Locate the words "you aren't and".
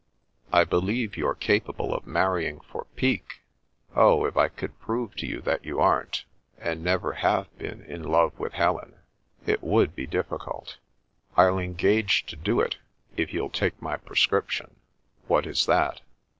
5.63-6.83